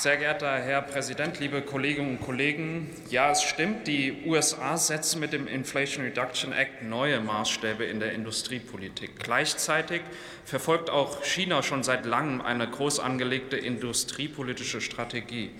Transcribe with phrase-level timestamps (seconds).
[0.00, 5.32] Sehr geehrter Herr Präsident, liebe Kolleginnen und Kollegen, ja, es stimmt, die USA setzen mit
[5.32, 9.18] dem Inflation Reduction Act neue Maßstäbe in der Industriepolitik.
[9.18, 10.02] Gleichzeitig
[10.44, 15.50] verfolgt auch China schon seit langem eine groß angelegte industriepolitische Strategie.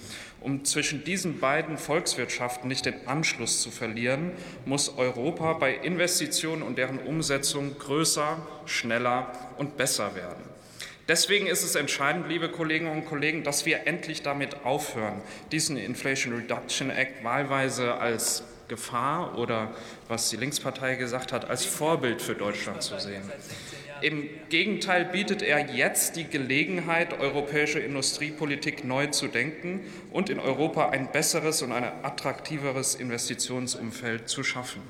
[0.40, 4.30] Um zwischen diesen beiden Volkswirtschaften nicht den Anschluss zu verlieren,
[4.64, 10.57] muss Europa bei Investitionen und deren Umsetzung größer, schneller und besser werden.
[11.08, 16.34] Deswegen ist es entscheidend, liebe Kolleginnen und Kollegen, dass wir endlich damit aufhören, diesen Inflation
[16.34, 19.74] Reduction Act wahlweise als Gefahr oder,
[20.08, 23.22] was die Linkspartei gesagt hat, als Vorbild für Deutschland zu sehen.
[24.02, 29.80] Im Gegenteil bietet er jetzt die Gelegenheit, europäische Industriepolitik neu zu denken
[30.12, 34.82] und in Europa ein besseres und ein attraktiveres Investitionsumfeld zu schaffen.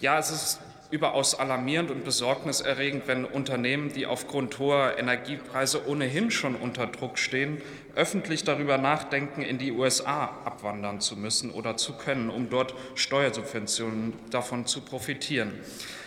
[0.00, 0.60] Ja, es ist
[0.94, 7.60] überaus alarmierend und besorgniserregend, wenn Unternehmen, die aufgrund hoher Energiepreise ohnehin schon unter Druck stehen,
[7.96, 14.12] öffentlich darüber nachdenken, in die USA abwandern zu müssen oder zu können, um dort Steuersubventionen
[14.30, 15.52] davon zu profitieren.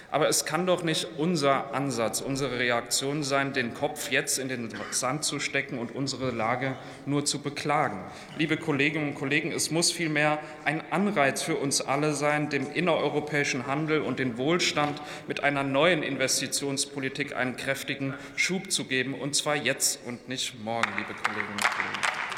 [0.09, 4.73] Aber es kann doch nicht unser Ansatz, unsere Reaktion sein, den Kopf jetzt in den
[4.91, 7.99] Sand zu stecken und unsere Lage nur zu beklagen.
[8.37, 13.67] Liebe Kolleginnen und Kollegen, es muss vielmehr ein Anreiz für uns alle sein, dem innereuropäischen
[13.67, 19.57] Handel und den Wohlstand mit einer neuen Investitionspolitik einen kräftigen Schub zu geben, und zwar
[19.57, 22.36] jetzt und nicht morgen, liebe Kolleginnen und Kollegen.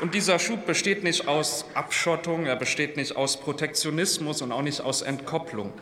[0.00, 4.80] Und dieser Schub besteht nicht aus Abschottung, er besteht nicht aus Protektionismus und auch nicht
[4.80, 5.72] aus Entkopplung.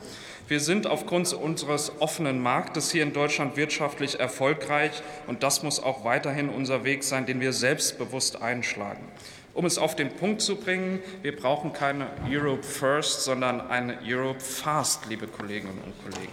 [0.48, 4.92] Wir sind aufgrund unseres offenen Marktes hier in Deutschland wirtschaftlich erfolgreich
[5.26, 9.06] und das muss auch weiterhin unser Weg sein, den wir selbstbewusst einschlagen.
[9.52, 14.40] Um es auf den Punkt zu bringen, wir brauchen keine Europe First, sondern eine Europe
[14.40, 16.32] Fast, liebe Kolleginnen und Kollegen.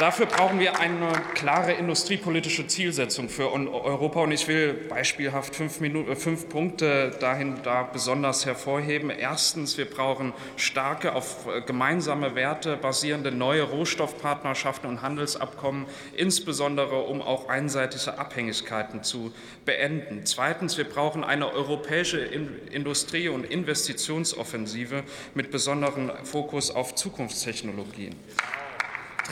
[0.00, 4.20] Dafür brauchen wir eine klare industriepolitische Zielsetzung für Europa.
[4.20, 9.10] Und ich will beispielhaft fünf, Minuten, äh, fünf Punkte dahin da besonders hervorheben.
[9.10, 15.84] Erstens, wir brauchen starke, auf äh, gemeinsame Werte basierende neue Rohstoffpartnerschaften und Handelsabkommen,
[16.16, 19.34] insbesondere um auch einseitige Abhängigkeiten zu
[19.66, 20.24] beenden.
[20.24, 25.02] Zweitens, wir brauchen eine europäische Industrie- und Investitionsoffensive
[25.34, 28.16] mit besonderem Fokus auf Zukunftstechnologien.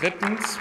[0.01, 0.59] Drittens.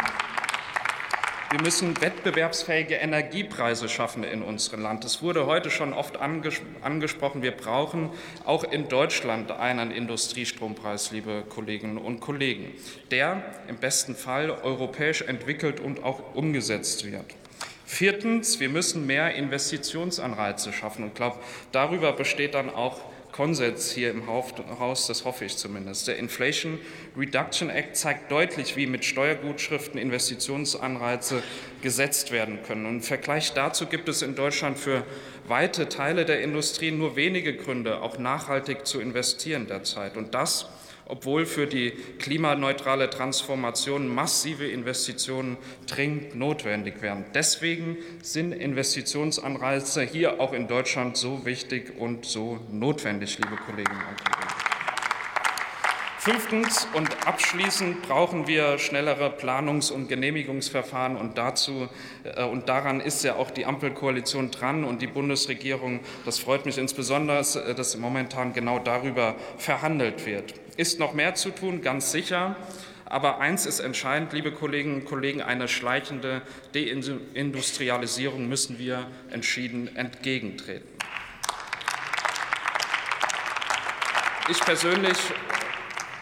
[1.51, 5.05] Wir müssen wettbewerbsfähige Energiepreise schaffen in unserem Land.
[5.05, 7.43] Es wurde heute schon oft anges angesprochen.
[7.43, 8.09] Wir brauchen
[8.45, 12.73] auch in Deutschland einen Industriestrompreis, liebe Kolleginnen und Kollegen,
[13.11, 17.35] der im besten Fall europäisch entwickelt und auch umgesetzt wird.
[17.85, 21.03] Viertens, wir müssen mehr Investitionsanreize schaffen.
[21.03, 21.37] Und ich glaube,
[21.71, 23.01] darüber besteht dann auch
[23.37, 26.07] Konsens hier im Haus, das hoffe ich zumindest.
[26.07, 26.79] Der Inflation
[27.15, 31.43] Reduction Act zeigt deutlich, wie mit Steuergutschriften Investitionsanreize
[31.83, 32.87] gesetzt werden können.
[32.87, 35.03] Und Im Vergleich dazu gibt es in Deutschland für
[35.47, 40.17] weite Teile der Industrie nur wenige Gründe, auch nachhaltig zu investieren derzeit.
[40.17, 40.65] Und das
[41.07, 45.57] obwohl für die klimaneutrale Transformation massive Investitionen
[45.87, 47.25] dringend notwendig wären.
[47.33, 54.23] Deswegen sind Investitionsanreize hier auch in Deutschland so wichtig und so notwendig, liebe Kolleginnen und
[54.23, 54.46] Kollegen.
[56.27, 61.87] Fünftens und abschließend brauchen wir schnellere Planungs- und Genehmigungsverfahren und dazu
[62.25, 66.01] äh, und daran ist ja auch die Ampelkoalition dran und die Bundesregierung.
[66.25, 70.53] Das freut mich insbesondere, äh, dass momentan genau darüber verhandelt wird.
[70.75, 72.57] Ist noch mehr zu tun, ganz sicher.
[73.05, 76.41] Aber eins ist entscheidend, liebe Kolleginnen und Kollegen, eine schleichende
[76.73, 80.89] Deindustrialisierung müssen wir entschieden entgegentreten.
[84.49, 85.17] Ich persönlich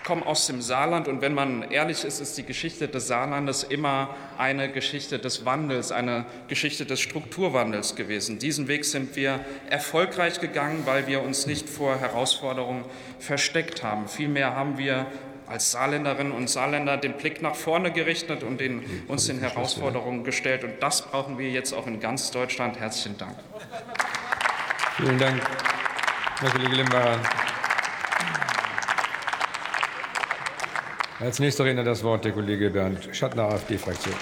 [0.05, 4.15] komme aus dem Saarland und wenn man ehrlich ist, ist die Geschichte des Saarlandes immer
[4.37, 8.37] eine Geschichte des Wandels, eine Geschichte des Strukturwandels gewesen.
[8.39, 12.85] Diesen Weg sind wir erfolgreich gegangen, weil wir uns nicht vor Herausforderungen
[13.19, 14.07] versteckt haben.
[14.07, 15.07] Vielmehr haben wir
[15.47, 20.63] als Saarländerinnen und Saarländer den Blick nach vorne gerichtet und den, uns den Herausforderungen gestellt.
[20.63, 22.79] Und das brauchen wir jetzt auch in ganz Deutschland.
[22.79, 23.35] Herzlichen Dank.
[24.97, 25.41] Vielen Dank,
[26.39, 27.19] Herr Kollege Limbacher.
[31.19, 34.13] Als nächster Redner das Wort der Kollege Bernd Schattner, AfD-Fraktion.